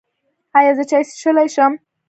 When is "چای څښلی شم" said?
0.89-1.73